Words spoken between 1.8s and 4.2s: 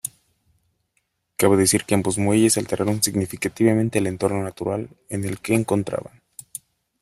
que ambos muelles alteraron significativamente el